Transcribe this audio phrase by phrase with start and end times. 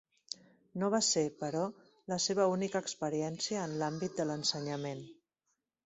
[0.83, 1.61] No va ser, però,
[2.13, 5.11] la seva única experiència en l'àmbit de l'ensenyament.